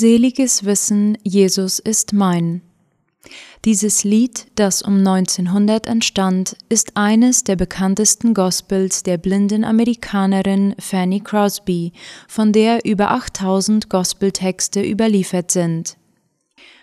[0.00, 2.62] Seliges Wissen, Jesus ist mein.
[3.64, 11.18] Dieses Lied, das um 1900 entstand, ist eines der bekanntesten Gospels der blinden Amerikanerin Fanny
[11.18, 11.92] Crosby,
[12.28, 15.96] von der über 8000 Gospeltexte überliefert sind.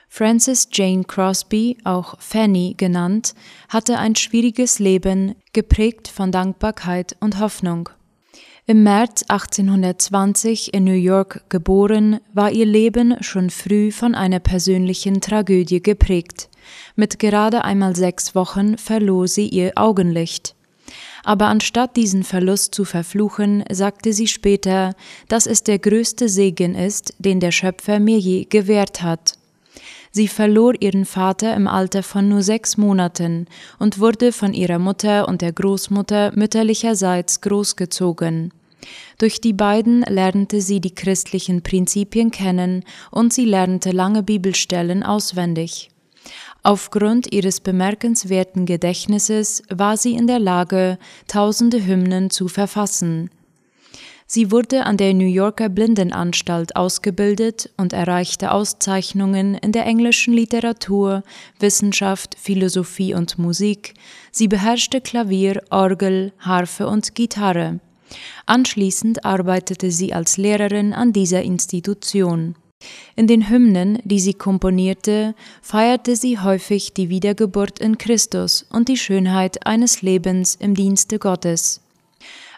[0.10, 3.34] Frances Jane Crosby, auch Fanny genannt,
[3.70, 7.88] hatte ein schwieriges Leben, geprägt von Dankbarkeit und Hoffnung.
[8.68, 15.22] Im März 1820 in New York geboren, war ihr Leben schon früh von einer persönlichen
[15.22, 16.50] Tragödie geprägt.
[16.96, 20.56] Mit gerade einmal sechs Wochen verlor sie ihr Augenlicht.
[21.24, 24.96] Aber anstatt diesen Verlust zu verfluchen, sagte sie später,
[25.28, 29.34] dass es der größte Segen ist, den der Schöpfer mir je gewährt hat.
[30.16, 33.48] Sie verlor ihren Vater im Alter von nur sechs Monaten
[33.80, 38.54] und wurde von ihrer Mutter und der Großmutter mütterlicherseits großgezogen.
[39.18, 45.90] Durch die beiden lernte sie die christlichen Prinzipien kennen und sie lernte lange Bibelstellen auswendig.
[46.64, 53.32] Aufgrund ihres bemerkenswerten Gedächtnisses war sie in der Lage, tausende Hymnen zu verfassen.
[54.28, 61.24] Sie wurde an der New Yorker Blindenanstalt ausgebildet und erreichte Auszeichnungen in der englischen Literatur,
[61.60, 63.94] Wissenschaft, Philosophie und Musik.
[64.32, 67.80] Sie beherrschte Klavier, Orgel, Harfe und Gitarre.
[68.48, 72.56] Anschließend arbeitete sie als Lehrerin an dieser Institution.
[73.16, 78.98] In den Hymnen, die sie komponierte, feierte sie häufig die Wiedergeburt in Christus und die
[78.98, 81.85] Schönheit eines Lebens im Dienste Gottes.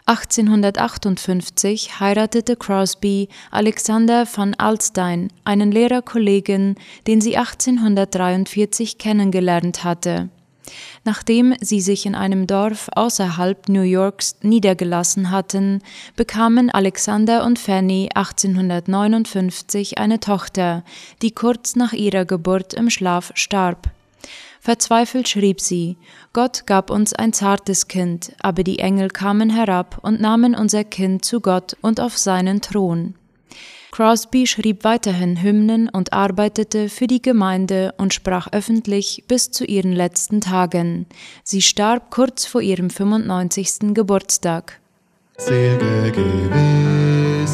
[0.08, 10.30] 1858 heiratete Crosby Alexander von Alstein, einen Lehrerkollegen, den sie 1843 kennengelernt hatte.
[11.04, 15.82] Nachdem sie sich in einem Dorf außerhalb New Yorks niedergelassen hatten,
[16.16, 20.84] bekamen Alexander und Fanny 1859 eine Tochter,
[21.20, 23.90] die kurz nach ihrer Geburt im Schlaf starb.
[24.60, 25.96] Verzweifelt schrieb sie,
[26.32, 31.24] Gott gab uns ein zartes Kind, aber die Engel kamen herab und nahmen unser Kind
[31.24, 33.14] zu Gott und auf seinen Thron.
[33.90, 39.92] Crosby schrieb weiterhin Hymnen und arbeitete für die Gemeinde und sprach öffentlich bis zu ihren
[39.92, 41.06] letzten Tagen.
[41.42, 43.94] Sie starb kurz vor ihrem 95.
[43.94, 44.78] Geburtstag.
[45.38, 47.50] Selge Gewissheit,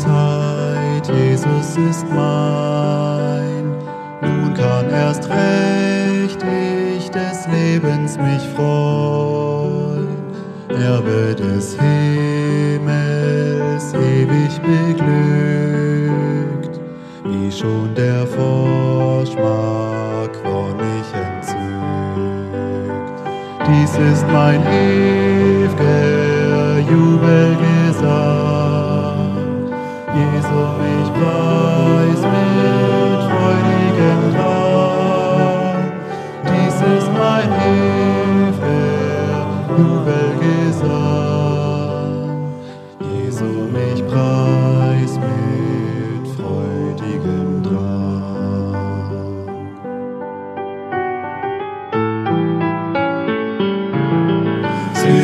[1.09, 3.78] Jesus ist mein,
[4.20, 5.94] nun kann erst recht
[7.47, 10.09] Lebens mich freuen.
[10.71, 13.15] Erbe des Himmels
[13.94, 15.10] ewig beglückt,
[17.25, 19.44] wie schon der Vorschmack
[20.43, 21.59] von ich entzückt.
[23.66, 25.94] Dies ist mein ewiger
[26.91, 28.63] Jubelgesang,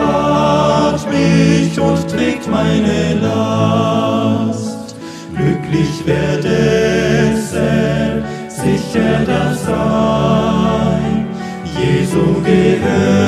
[0.01, 4.95] Bewahrt mich und trägt meine Last.
[5.35, 6.03] Glücklich
[6.43, 11.27] dessen, sicher das sein.
[11.79, 13.20] Jesu gehör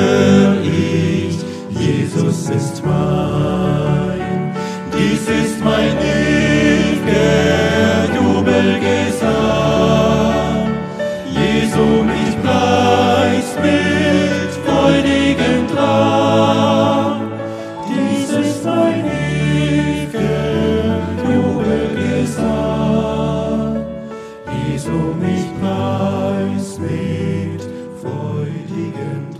[24.84, 27.62] Jesu mich preis mit
[28.02, 29.33] freudigen